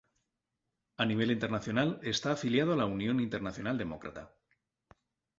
A 1.01 1.05
nivel 1.09 1.29
internacional, 1.35 1.89
está 2.13 2.29
afiliado 2.33 2.71
a 2.73 2.75
la 2.79 2.87
Unión 2.97 3.15
Internacional 3.27 3.75
Demócrata. 3.77 4.23